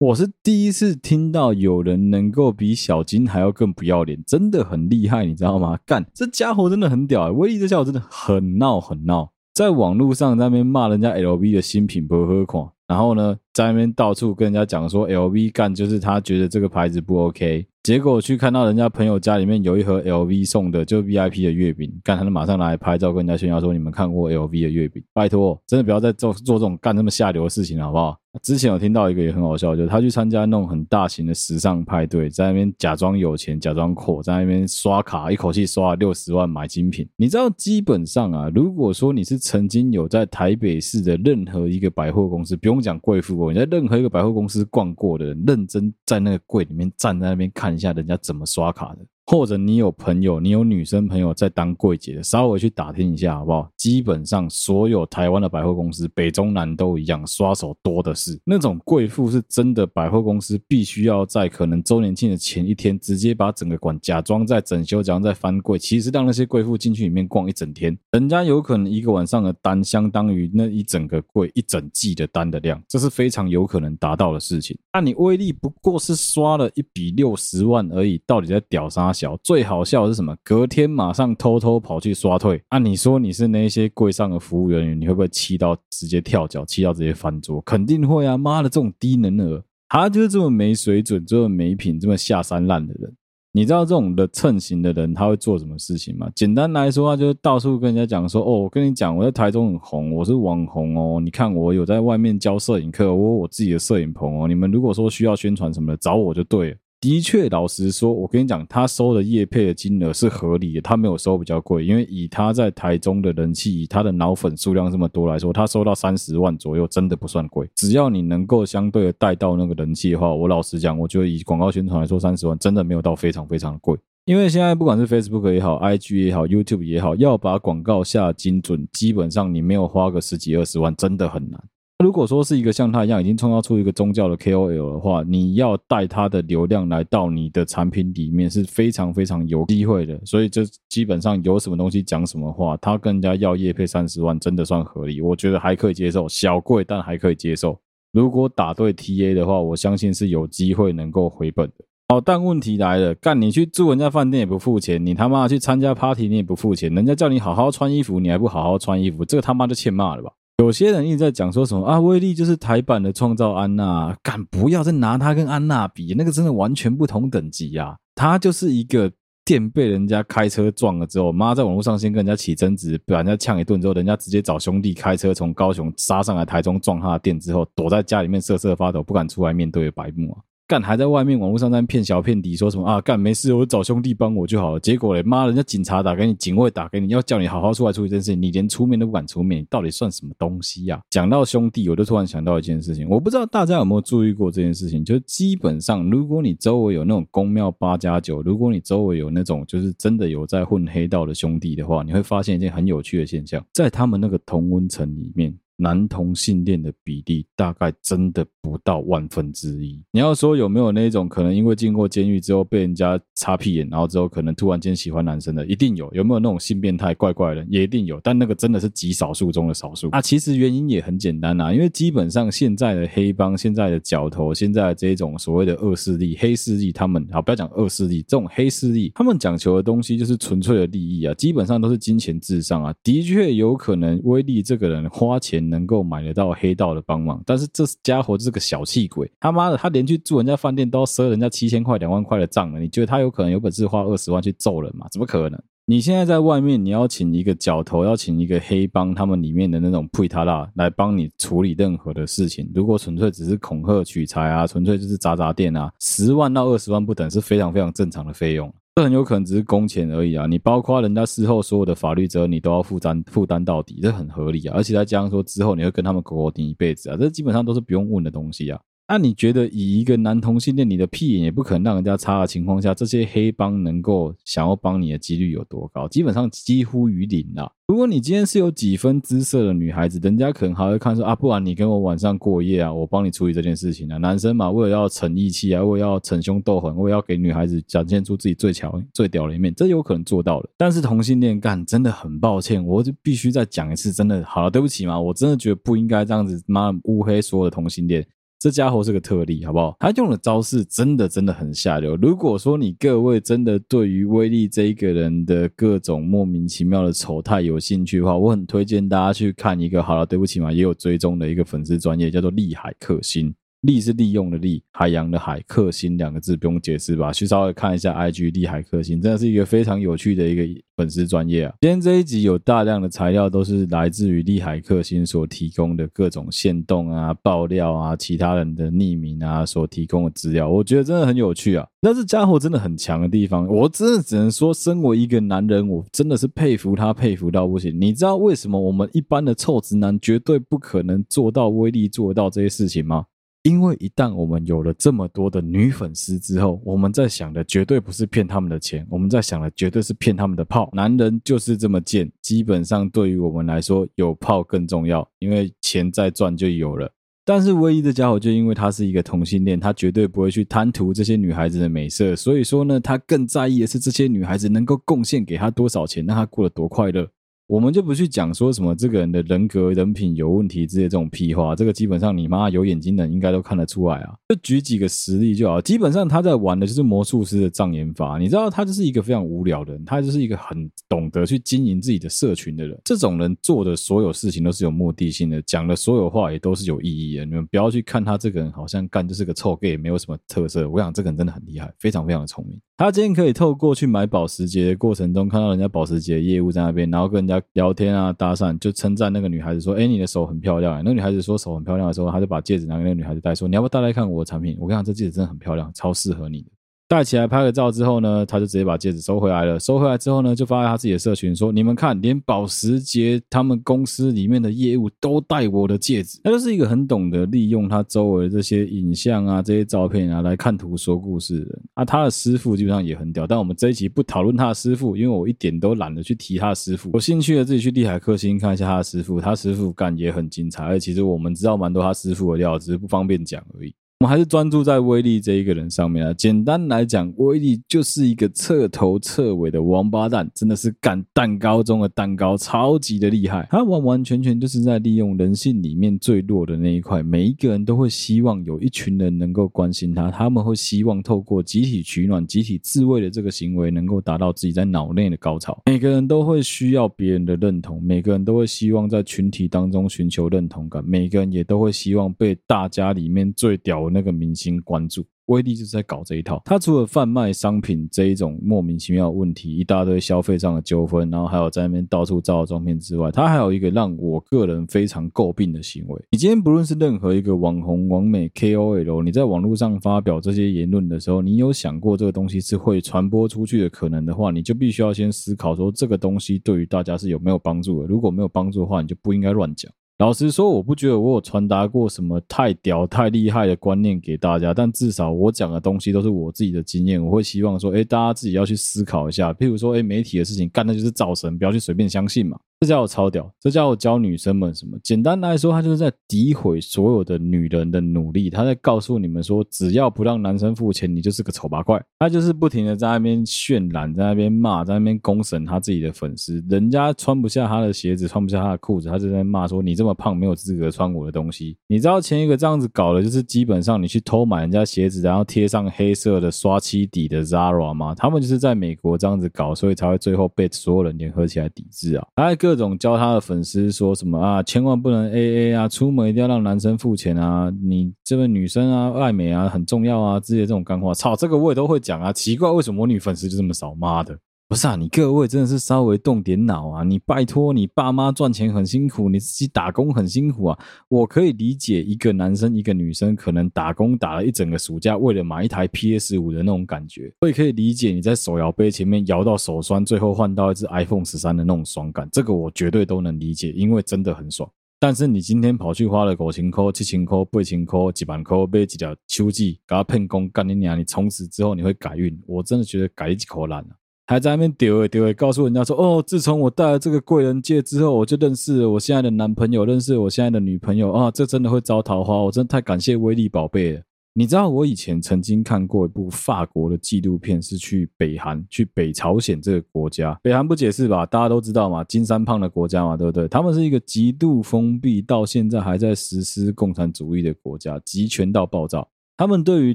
[0.00, 5.76] 我是第一次听到有人能够比小金还要更不要脸，真的很厉害，你知道吗？
[5.84, 17.66] 干，这家伙真的很屌欸，威力这家伙真的很闹很闹，在网络上在那边骂人家 LV 的新品不合款，然后呢，在那边到处跟人家讲说 LV 干，就是他觉得这个牌子不 OK。
[17.82, 25.02] 结果去看到人家朋友家里面有一盒 LV 送的，就 VIP 的月饼，干他就马上来拍照，跟人家炫耀说：“你们看过 LV 的月饼？
[25.12, 37.08] 拜托，真的不要再做做这种干这么下流的事情了，好不好？”之前有听到一个也很好笑，就是他去参加那种很大型的时尚派对，在那边假装有钱，假装阔，在那边刷卡，一口气刷了六十万买精品。
[37.16, 48.98] 你知道，基本上啊，如果说你是曾经有在台北市的任何一个百货公司，不用讲贵妇哦，你在任何一个百货公司逛过的人，认真在那个柜里面站在那边看一下人家怎么刷卡的。
[49.30, 53.70] 或者你有朋友，你有女生朋友在当柜姐的，稍微去打听一下好不好？
[53.76, 58.40] 基本上所有台湾的百货公司，北中南都一样，刷手多的是。
[58.42, 74.74] 那种贵妇是真的，百货公司必须要在可能周年庆的前一天，直接把整个馆假装在整修，假装在翻柜，其实让那些贵妇进去里面逛一整天，人家有可能一个晚上的单相当于那一整个柜一整季的单的量，这是非常有可能达到的事情。
[74.90, 79.12] 那你威力不过是刷了一笔六十万而已，到底在屌啥？
[79.18, 80.36] 小最好笑的是什么？
[80.44, 82.62] 隔天马上偷偷跑去刷退。
[82.68, 87.60] 按、啊、你说你是那些柜上的服务人员，你会不会气到直接跳脚，气到直接翻桌？
[87.62, 88.38] 肯定会啊！
[88.38, 93.12] 妈的，这种低能儿，他就是这么没水准、这么没品、这么下三滥的人。
[93.50, 96.30] 你知道这种的蹭型的人他会做什么事情吗？
[96.34, 101.18] 简单来说，他就是到处跟人家讲说：“哦，我跟你讲，我在台中很红，我是网红哦。
[101.18, 104.46] 你看我有在外面教摄影课，我有我自己的摄影棚哦。
[104.46, 117.70] 你们如果说需要宣传什么的，找我就对了。”的确，老实说，我跟你讲，他收的业配的金额是合理的，他没有收比较贵，因为以他在台中的人气，以他的脑粉数量这么多来说，他收到三十万左右，真的不算贵。
[117.76, 123.96] 只要你能够相对的带到那个人气的话，我老实讲，我觉得以广告宣传来说，三十万真的没有到非常非常的贵。
[124.24, 131.62] 因为现在不管是 Facebook 也好，IG 也好，YouTube 也好，要把广告下精准，基本上你没有花个十几二十万，真的很难。
[132.04, 140.16] 如果说是一个像他一样已经创造出一个宗教的 KOL 的话，你要带他的流量来到你的产品里面是非常非常有机会的。
[140.24, 147.76] 所以，这基本上有什么东西讲什么话，他跟人家要业配三十万，真的算合理，我觉得还可以接受，小贵但还可以接受。
[148.12, 151.84] 如果打对 TA 的话，我相信是有机会能够回本的。
[152.10, 160.30] 好，但问题来了，干你去住人家饭店也不付钱，你他妈去参加 party 你也不付钱，人家叫你好好穿衣服，你还不好好穿衣服，这个他妈就欠骂了吧？
[160.58, 167.96] 有些人一直在讲说什么啊，威力就是台版的创造安娜，敢不要再拿他跟安娜比，那个真的完全不同等级、啊。
[168.16, 169.10] 他就是一个
[169.44, 180.42] 店被人家开车撞了之后，妈在网络上先跟人家起争执，把人家呛一顿之后，人家直接找兄弟开车从高雄杀上来台中撞他的店之后，躲在家里面瑟瑟发抖，不敢出来面对白目啊。
[180.68, 183.00] 干还在外面网络上在骗小骗底，说什么啊？
[183.00, 184.80] 干没事，我找兄弟帮我就好了。
[184.80, 191.00] 结果嘞，妈，人家警察打给你，警卫打给你，要叫你好好出来处理这件事情，你连出面都不敢出面，你到底算什么东西呀、啊？
[191.08, 205.56] 讲到兄弟，我就突然想到一件事情，我不知道大家有没有注意过这件事情，就是基本上，如果你周围有那种公庙八加九，如果你周围有那种就是真的有在混黑道的兄弟的话，你会发现一件很有趣的现象，在他们那个同温层里面。
[205.80, 210.02] 男同性恋的比例大概真的不到万分之一。
[210.10, 216.12] 你要说有没有那种可能因为进过监狱之后被人家擦屁眼，然后之后可能突然间喜欢男生的，一定有。
[216.12, 218.18] 有没有那种性变态怪怪的，也一定有。
[218.24, 220.08] 但那个真的是极少数中的少数。
[220.08, 232.92] 啊，其实原因也很简单啊，因为基本上现在的黑帮、现在的角头、现在的这种所谓的恶势力、黑势力，他们啊不要讲恶势力，这种黑势力，他们讲求的东西就是纯粹的利益啊，基本上都是金钱至上啊。
[233.04, 235.67] 的确有可能威力这个人花钱。
[235.68, 242.80] 能够买得到黑道的帮忙，但是这家伙是个小气鬼，他妈的，他连去住人家饭店都要赊人家七千块、两万块的账了。
[242.80, 245.06] 你觉得他有可能有本事花二十万去揍人吗？
[245.10, 245.60] 怎么可能？
[245.90, 252.70] 你现在在外面，你要请一个角头，要请一个黑帮，他们里面的那种配塔拉来帮你处理任何的事情。
[252.74, 258.70] 如果纯粹只是恐吓取财啊，纯粹就是砸砸店啊，十万到二十万不等是非常非常正常的费用。
[258.98, 260.44] 这很有可能只是工钱而已啊！
[260.48, 264.74] 你包括人家事后所有的法律责任，你都要负担负担到底，这很合理啊！
[264.76, 268.80] 而且再加上说之后你会跟他们勾勾顶一辈子啊，这基本上都是不用问的东西啊。
[269.10, 276.06] 那你觉得以一个男同性恋，你的屁眼也不可能让人家插的情况下，这些黑帮能够想要帮你的几率有多高？
[276.06, 277.72] 基本上几乎于零啦。
[277.86, 284.18] 如果你今天是有几分姿色的女孩子，人家可能还会看说啊，不然你跟我晚上过夜啊，我帮你处理这件事情啊。
[284.18, 290.68] 男生嘛，为了要逞义气啊，为了要逞凶斗狠，为了要给女孩子展现出自己最强最屌的一面，这有可能做到了。
[290.76, 298.22] 但是同性恋干真的很抱歉，我就必须再讲一次，真的好了，对不起嘛，我真的觉得不应该这样子妈乌黑所有的同性恋。
[298.58, 299.96] 这家伙是个特例，好不好？
[300.00, 302.16] 他用的招式真的真的很下流。
[302.16, 310.02] 如果说你各位真的对于威力这一个人的各种莫名其妙的丑态有兴趣的话，我很推荐大家去看一个。
[310.02, 313.54] 好了，对不起嘛，也有追踪的一个粉丝专业，叫做利海克星。
[313.82, 317.32] 利是利用的利，海洋的海，克星两个字不用解释吧？
[317.32, 321.74] 去稍微看一下 IG 利海克星，真的是一个非常有趣的一个粉丝专业啊。
[321.80, 331.86] 今天这一集有大量的材料都是来自于利海克星所提供的各种线动啊、爆料啊、其他人的匿名啊所提供的资料，我觉得真的很有趣啊。
[332.00, 337.96] 那这家伙真的很强的地方，我真的只能说，身为一个男人，我真的是佩服他，佩服到不行。
[338.00, 343.26] 你知道为什么我们一般的臭直男绝对不可能做到威力做到这些事情吗？
[343.64, 350.88] 因为一旦我们有了这么多的女粉丝之后，我们在想的绝对不是骗他们的钱，我们在想的绝对是骗他们的炮。
[350.92, 357.12] 男人就是这么贱，基本上对于我们来说，有炮更重要，因为钱再赚就有了。
[357.44, 367.26] 但是唯一的家伙就因为他是一个同性恋，他绝对不会去贪图这些女孩子的美色，所以说呢，他更在意的是这些女孩子能够贡献给他多少钱，让他过得多快乐。
[367.68, 374.34] 我们就不去讲说什么这个人的人格人品有问题之类这种屁话，这个基本上你妈有眼睛的应该都看得出来啊。
[374.48, 382.98] 就举几个实例就好，基本上他在玩的就是魔术师的障眼法，你知道他就是一个非常无聊的人，他就是一个很懂得去经营自己的社群的人。
[383.04, 387.44] 这种人做的所有事情都是有目的性的，讲的所有话也都是有意义的。
[387.44, 390.88] 你们不要去看他这个人好像干就是个臭 gay，没有什么特色。
[390.88, 392.80] 我想这个人真的很厉害，非常非常的聪明。
[392.98, 404.76] 他今天可以透过去买保时捷的过程中，看到人家保时捷业务在那边，然后跟人家聊天啊、搭讪，就称赞那个女孩子说：“哎，你的手很漂亮。”那女孩子说手很漂亮的时候，他就把戒指拿给那个女孩子戴，说：“你要不要戴来看我的产品？
[404.80, 406.70] 我跟你讲，这戒指真的很漂亮，超适合你的。”
[407.08, 409.80] 戴起来拍个照之后呢，他就直接把戒指收回来了。
[409.80, 422.04] 收回来之后呢，就发在他自己的社群说：“你们看，连保时捷他们公司里面的业务都戴我的戒指。”他就是一个很懂得利用他周围的这些影像啊、这些照片啊来看图说故事的啊。
[422.04, 427.10] 他的师傅基本上也很屌，但我们这一期不讨论他的师傅，因为我一点都懒得去提他的师傅。
[427.14, 430.84] 有兴趣的自己去利海克星看一下他的师傅，他师傅干也很精彩。
[430.84, 433.94] 而且其实我们知道蛮多他师傅的料，只是不方便讲而已。
[434.20, 436.34] 我们还是专注在威力这一个人上面啊。
[436.34, 443.68] 简单来讲，威力就是一个彻头彻尾的王八蛋，真的是干蛋糕中的蛋糕，超级的厉害。
[443.70, 447.22] 他完完全全就是在利用人性里面最弱的那一块。
[447.22, 455.80] 每一个人都会希望有一群人能够关心他，他们会希望透过集体取暖、集体自慰的这个行为，能够达到自己在脑内的高潮。
[455.86, 465.24] 每个人都会需要别人的认同，每个人都会希望在群体当中寻求认同感，每个人也都会希望被大家里面最屌那个明星关注。
[465.46, 466.60] 威力就是在搞这一套。
[466.66, 476.22] 他除了贩卖商品这一种莫名其妙的问题，一大堆消费上的纠纷，然后还有在那边到处照照片之外，他还有一个让我个人非常诟病的行为。
[476.30, 488.06] 你今天不论是任何一个网红、网美、KOL，你在网络上发表这些言论的时候，你有想过这个东西是会传播出去的可能的话，你就必须要先思考说这个东西对于大家是有没有帮助的。
[488.06, 489.90] 如果没有帮助的话，你就不应该乱讲。
[490.18, 497.24] 老实说，我不觉得我有传达过什么太屌、太厉害的观念给大家，但至少我讲的东西都是我自己的经验。
[497.24, 499.52] 我会希望说，诶，大家自己要去思考一下。
[499.52, 502.58] 譬如说，诶，媒体的事情干的就是造神，不要去随便相信嘛。
[502.80, 504.96] 这家伙超屌，这家伙教女生们什么？
[505.02, 508.48] 简单来说，他就是在诋毁所有的女人的努力。
[508.48, 512.00] 他在告诉你们说，只要不让男生付钱，你就是个丑八怪。
[512.20, 516.64] 他就是不停的在那边渲染，在那边骂，在那边公审他自己的粉丝。
[516.68, 528.14] 人家穿不下他的鞋子，穿不下他的裤子，他就在骂说：“你这么胖，没有资格穿我的东西。”你知道前一个这样子搞的，就是基本上你去偷买人家鞋子，然后贴上黑色的刷漆底的 Zara 吗？
[528.14, 532.24] 他们就是在美国这样子搞，所以才会最后被所有人联合起来抵制啊！
[532.36, 543.94] 还各种教他的粉丝说什么啊，千万不能 AA 啊，出门一定要让男生付钱啊，你这个女生啊，爱美啊很重要啊，之类这种干话，操，这个我也都会讲啊，奇怪为什么我女粉丝就这么少？
[543.94, 544.38] 妈的！
[544.68, 547.02] 不是啊，你各位真的是稍微动点脑啊！
[547.02, 550.78] 你拜托，你爸妈赚钱很辛苦，你自己打工很辛苦啊！
[551.08, 564.70] 我可以理解一个男生一个女生可能打工打了一整个暑假，为了买一台 PS 五的那种感觉，我也可以理解你在手摇杯前面摇到手酸，最后换到一只 iPhone 十三的那种爽感，这个我绝对都能理解，因为真的很爽。
[565.00, 570.98] 但是你今天跑去花了五千块、七千块、八千块、几万块买几条秋季，给他骗工干你娘！
[570.98, 573.90] 你从此之后你会改运，我真的觉得改一口烂了。
[574.30, 584.02] 还在那边丢诶丢诶，告诉人家说哦，自从我戴了这个贵人戒之后，我就认识了我现在的男朋友，认识了我现在的女朋友啊，这真的会招桃花，我真的太感谢威力宝贝了。
[584.34, 590.38] 你知道我以前曾经看过一部法国的纪录片，是去北韩、去北朝鲜这个国家。
[590.42, 591.24] 北韩不解释吧？
[591.24, 593.48] 大家都知道嘛，金三胖的国家嘛，对不对？
[593.48, 599.06] 他们是一个极度封闭，到现在还在实施共产主义的国家，集权到爆炸。
[599.38, 599.94] 他们对于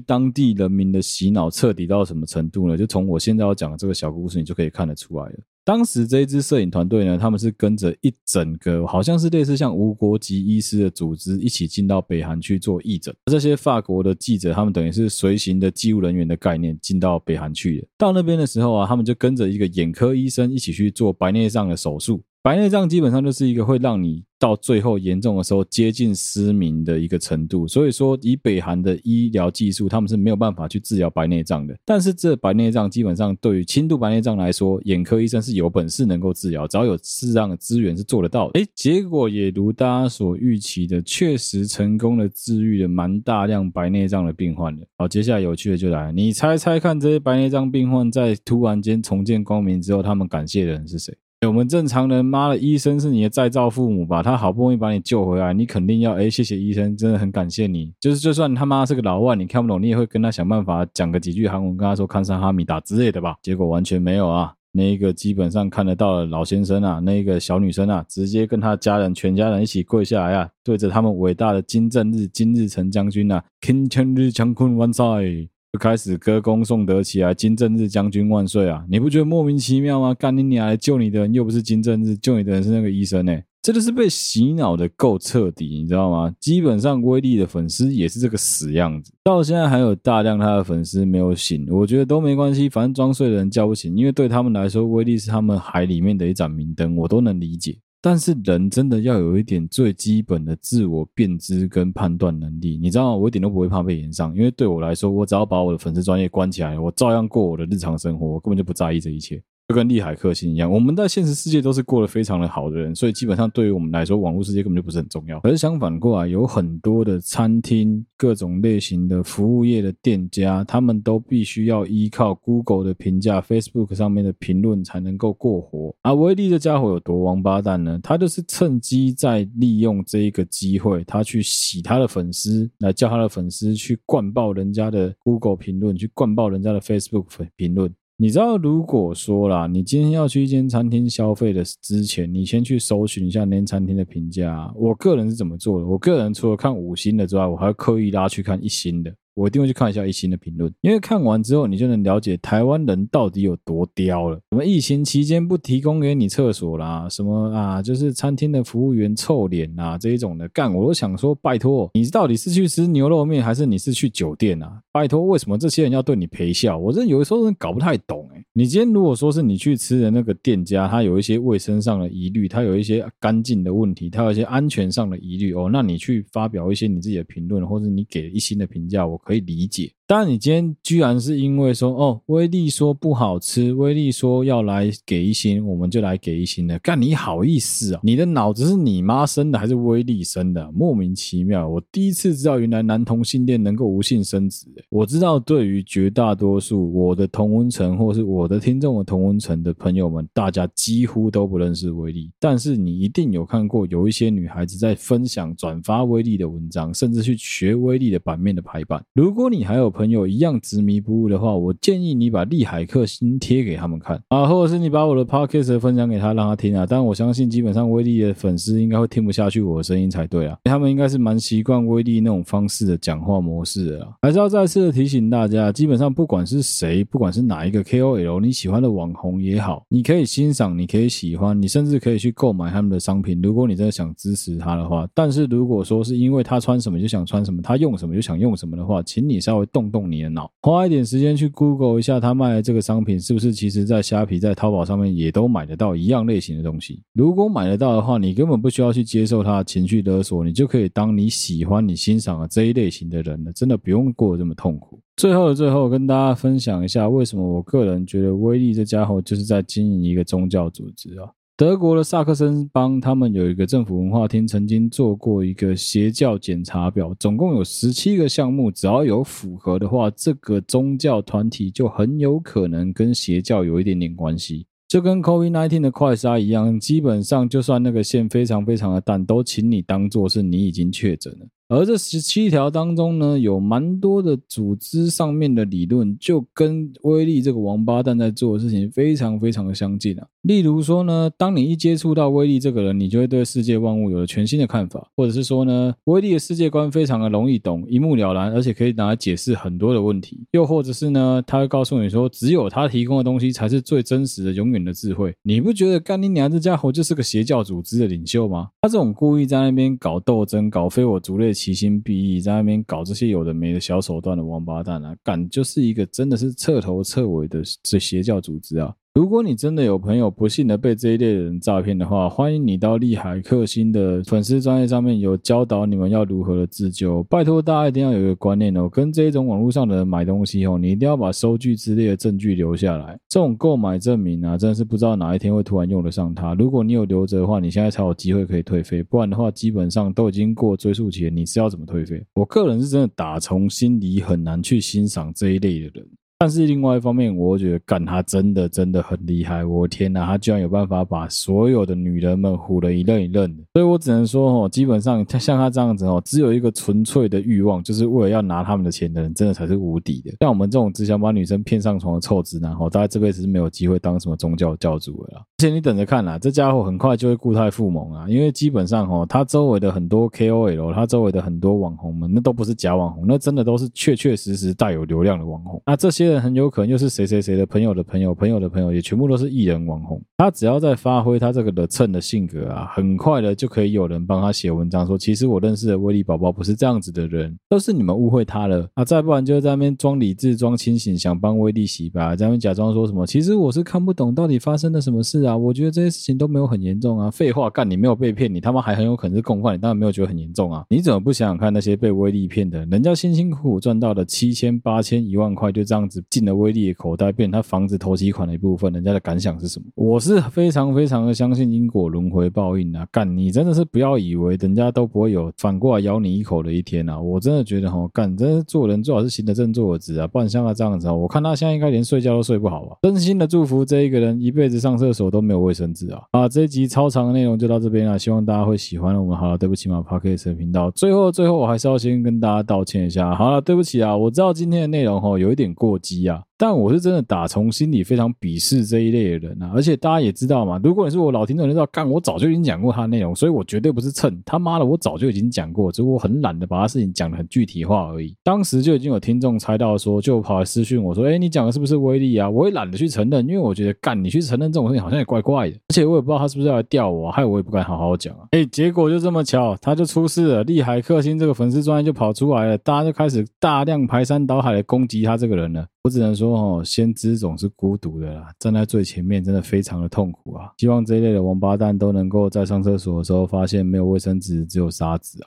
[0.00, 2.78] 当地人民的洗脑彻底到什么程度呢？
[2.78, 5.34] 就从我现在要讲的这个小故事，你就可以看得出来了。
[5.66, 13.14] 当时这一支摄影团队呢，他们是跟着一整个好像是类似像无国籍医师的组织一起进到北韩去做义诊。
[13.26, 17.86] 这些法国的记者，他们等于是随行的记录人员的概念进到北韩去的。
[17.98, 22.22] 到那边的时候啊，他们就跟着一个眼科医生一起去做白内障的手术。
[22.44, 31.74] 白内障基本上就是一个会让你到最后严重的时候接近失明的一个程度，所以说以北韩的医疗技术，他们是没有办法去治疗白内障的。
[31.86, 38.60] 但是这白内障基本上对于轻度白内障来说，眼科医生是有本事能够治疗，只要有适当的资源是做得到的。
[38.60, 44.86] 诶，结果也如大家所预期的，确实成功的治愈了蛮大量白内障的病患的。
[44.98, 51.16] 好，接下来有趣的就来了，你猜猜看，这些白内障病患在突然间重见光明之后，他们感谢的人是谁？
[51.46, 54.22] 我们正常人，妈的，医生是你的再造父母吧？
[54.22, 57.92] 他好不容易把你救回来，你肯定要哎，谢谢医生，真的很感谢你。
[58.00, 63.36] 就是就算他妈是个老外，你看不懂，你也会跟他想办法讲个几句韩文，跟他说看上哈米达之类的吧？
[63.42, 64.52] 结果完全没有啊！
[64.76, 75.48] 那一个基本上看得到的老先生啊，那一个小女生啊，直接跟他家人全家人一起跪下来啊，对着他们伟大的金正日金日成将军啊，金正日将军万岁！
[75.74, 78.84] 就开始歌功颂德起来，金正日将军万岁啊！
[78.88, 80.14] 你不觉得莫名其妙吗？
[80.14, 83.44] 干你娘，来救你的人又不是金正日，救你的人是那个医生呢、欸？
[83.60, 86.32] 真的是被洗脑的够彻底，你知道吗？
[86.38, 97.76] 基本上威力的粉丝也是这个死样子，到现在还有大量他的粉丝没有醒，我觉得都没关系，反正装睡的人叫不醒，因为对他们来说，威力是他们海里面的一盏明灯，我都能理解。
[98.06, 103.16] 但是人真的要有一点最基本的自我辨知跟判断能力，你知道吗？
[103.16, 109.42] 我一点都不会怕被言上，因为对我来说，我只要把我的粉丝专业关起来，我照样过我的日常生活，我根本就不在意这一切。
[109.66, 115.40] 就跟利海克星一样，我们在现实世界都是过得非常的好的人，所以基本上对于我们来说，网络世界根本就不是很重要。
[115.42, 125.96] 而相反过来，有很多的餐厅、各种类型的服务业的店家，他们都必须要依靠 Google 的评价、Facebook 上面的评论才能够过活。
[126.02, 127.98] 而威利这家伙有多王八蛋呢？
[128.02, 137.90] 他就是趁机在利用这一个机会，他去洗他的粉丝，来叫他的粉丝去灌爆人家的 Google 评论，去灌爆人家的 Facebook 评论。
[138.16, 144.72] 你知道，如果说啦，你今天要去一间餐厅消费的之前，你先去搜寻一下那间餐厅的评价。
[144.76, 145.86] 我个人是怎么做的？
[145.86, 149.12] 我个人除了看五星的之外，我还会刻意拉去看一星的。
[149.34, 154.36] 我一定会去看一下一星的评论，因为看完之后，你就能了解台湾人到底有多刁了。
[154.50, 164.80] 什么疫情期间不提供给你厕所啦，什么啊，就是餐厅的服务员臭脸啊这一种的干，我都想说，拜托，你到底是去吃牛肉面，还是你是去酒店啊？
[164.92, 166.78] 拜托，为什么这些人要对你陪笑？
[166.78, 168.44] 我真有的时候真搞不太懂诶。
[168.52, 179.92] 你今天如果说是你去吃的那个店家，他有一些卫生上的疑虑，他有一些干净的问题，他有一些安全上的疑虑哦，那你去发表一些你自己的评论，或者你给一星的评价，我可以理解。
[180.06, 186.78] 当然，你今天居然是因为说哦，威力说不好吃，威力说要来给一星，我们就来给一星的。
[186.80, 188.00] 干你好意思啊？
[188.02, 190.70] 你的脑子是你妈生的还是威力生的？
[190.72, 191.66] 莫名其妙。
[191.66, 194.66] 我第一次知道，原来男同性恋能够无性生殖。
[194.90, 202.30] 我知道，对于绝大多数我的同温层或是我的听众的同温层的朋友们，大家几乎都不认识威力。
[202.38, 209.02] 但是你一定有看过，有一些女孩子在分享、转发威力的文章，甚至去学威力的版面的排版。
[209.14, 216.84] 如果你还有朋友一样执迷不悟的话，我建议你把利海克星贴给他们看啊，或者是你把我的 podcast 分享给他，让他听啊。
[216.86, 224.16] 但我相信，基本上威力的粉丝应该会听不下去我的声音才对啊，他们应该是蛮习惯威力那种方式的讲话模式的啦。
[224.22, 233.40] 还是要再次的提醒大家，基本上不管是谁，不管是哪一个 KOL，你喜欢的网红也好，你可以欣赏，你可以喜欢，你甚至可以去购买他们的商品。
[233.40, 239.83] 如果你真的想支持他的话，但是如果说是因为他穿什么就想穿什么，他用什么就想用什么的话，请你稍微动。
[239.90, 247.02] 动你的脑，花一点时间去 Google 一下他卖的这个商品是不是其实在虾皮、在淘宝上面也都买得到一样类型的东西。
[247.12, 255.00] 如果买得到的话，你根本不需要去接受他的情绪勒索，你就可以当你喜欢、你欣赏的这一类型的人了，真的不用过这么痛苦。
[255.16, 261.28] 最后的最后，跟大家分享一下，为什么我个人觉得威力这家伙就是在经营一个宗教组织啊。
[261.56, 281.46] 德国的萨克森邦，他们有一个政府文化厅，曾经做过一个邪教检查表，总共有十七个项目，只要有符合的话，这个宗教团体就很有可能跟邪教有一点点关系，就跟 COVID-19 的快杀一样，基本上就算那个线非常非常的淡，都请你当做是你已经确诊了。
[281.68, 290.26] 而这十七条当中呢，有蛮多的组织上面的理论，就跟威力这个王八蛋在做的事情非常非常的相近啊。
[290.42, 300.44] 例如说呢，当你一接触到威力这个人，你就会对世界万物有了全新的看法，或者是说呢，威力的世界观非常的容易懂，一目了然，而且可以拿来解释很多的问题。
[300.50, 305.34] 又或者是呢，他会告诉你说，只有他提供的东西才是最真实的、永远的智慧。
[305.42, 308.68] 你不觉得干你娘这家伙就是个邪教组织的领袖吗？
[308.82, 311.53] 他这种故意在那边搞斗争、搞非我族类。
[311.54, 318.94] 其心必异，在那边搞这些有的没的小手段的王八蛋啊，敢就是一个真的是彻头彻尾的这邪教组织啊！
[319.14, 327.22] 如果你真的有朋友不幸的被这一类人诈骗的话，欢迎你到利海克星的粉丝专业上面有教导你们要如何的自救。
[327.22, 333.16] 拜托大家一定要有一个观念哦，跟这种网络上的人买东西哦，你一定要把收据之类的证据留下来。
[333.28, 336.52] 这种购买证明啊，真的是不知道哪一天会突然用得上它。
[336.54, 342.20] 如果你有留着的话，你现在才有机会可以退费，不然的话，基本上都已经过追溯期了，你是要怎么退费？
[342.34, 346.04] 我个人是真的打从心里很难去欣赏这一类的人。
[346.38, 353.62] 但是另外一方面，我觉得干他真的真的很厉害，我天哪，他居然有办法把所有的女人们唬得一愣一愣的。
[353.72, 360.32] 所以我只能说哦，基本上他像他这样子哦，只有一个纯粹的欲望，就是为了要拿他们的钱的人，真的才是无敌的。
[360.40, 365.40] 像我们这种只想把女生骗上床的臭直男哦，大概这辈子是没有机会当什么宗教教主的啦。
[365.40, 375.80] 而且你等着看啦，这家伙很快就会固态复萌啊，因为基本上哦，他周围的很多 KOL，他周围的很多网红们，那都不是假网红，那真的都是确确实实带有流量的网红。
[375.86, 380.20] 那这些人很有可能又是谁谁谁的朋友的朋友朋友的朋友，也全部都是艺人网红。
[380.36, 389.04] 他只要在发挥他这个的蹭的性格啊，很快的就可以有人帮他写文章说，其实我认识的威力宝宝不是这样子的人，都是你们误会他了啊！
[389.04, 395.56] 再不然就在那边装理智、装清醒，想帮威力洗白，在那边假装说什么，其实我是看不懂到底发生了什么事啊！
[395.56, 397.30] 我觉得这些事情都没有很严重啊！
[397.30, 400.84] 废话，干你没有被骗，你他妈还很有可能是共犯，你当然没有觉得很严重啊！
[400.90, 409.86] 你怎么不想想看那些被威力骗的，人家辛辛苦苦赚到的七千、八千、一万块，就这样子进了威力的口袋，变成他房子头期款的一部分，人家的感想是什么？
[409.94, 413.06] 我是非常非常的相信因果轮回报应啊！
[413.10, 417.20] 干你真的是不要以为人家都不会有反过来咬你一口的一天啊！
[417.20, 422.96] 我真的觉得哈，干真的做人最好是行得正坐得直啊，不然像他这样子啊，我看他现在应该连睡觉都睡不好啊！
[423.02, 426.22] 真心的祝福这一个人一辈子上厕所都没有卫生纸啊！
[426.30, 430.90] 啊，这一集超长的内容就到这边了，希望大家会喜欢我们好了，对不起嘛，Podcast 的频道。
[430.90, 436.42] 最后最后我还是要先跟大家道歉一下，好了，对不起啊，我知道今天的内容哈有一点过机啊。
[436.56, 439.72] 但我是真的打从心里非常鄙视这一类的人啊！
[439.74, 448.36] 而且大家也知道嘛，如果你是我老听众，你知道，干我早就已经讲过他的内容，所以我绝对不是蹭他妈的，我早就已经讲过，只是我很懒得把他事情讲得很具体化而已。
[448.44, 458.46] 当时就已经有听众猜到说，就跑来私讯我说：“哎，你讲的是不是威力啊？”我也懒得去承认，因为我觉得干你去承认这种事情好像也怪怪的，而且我也不知道他是不是要来钓我，害我也不敢好好讲啊。
[458.52, 465.84] 哎，结果就这么巧，他就出事了，利海克星这个粉丝专业就跑出来了，大家就开始大量排山倒海的攻击他这个人了。
[466.04, 470.70] 我只能说哦，先知总是孤独的啦，站在最前面真的非常的痛苦啊！
[470.76, 475.42] 希望这一类的王八蛋都能够在上厕所的时候发现没有卫生纸，只有沙子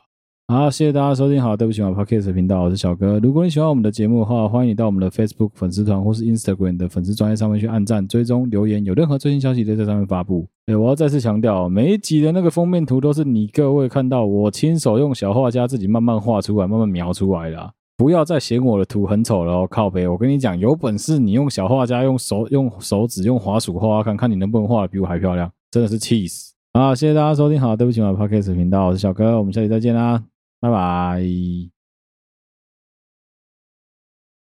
[0.47, 0.63] 啊！
[0.63, 3.19] 好，谢谢大家收听，好，对不起我，Podcast 频道，我是小哥。
[3.19, 10.47] 如果你喜欢我们的节目的话，欢迎你到我们的 Facebook 粉丝团或是 Instagram 的粉丝专页上面去按赞、追踪、留言，有任何最新消息都在上面发布。
[10.65, 17.69] 哎，我要再次强调，每一集的那个封面图都是你各位看到我亲手用小画家自己慢慢画出来、慢慢描出来的啊。
[17.97, 20.07] 不要再嫌我的图很丑了哦，靠背！
[20.07, 26.53] 我跟你讲，有本事你用小画家用手用手指用滑鼠画画，看看你能不能画的比我还漂亮，真的是气死！
[26.73, 30.23] 好，谢谢大家收听，好，对不起，我的 Podcast 频道，我是小哥，我们下期再见啦，
[30.61, 31.76] 拜拜。